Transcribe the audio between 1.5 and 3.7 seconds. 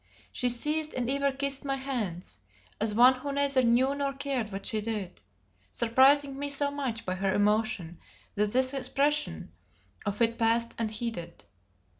my hands, as one who neither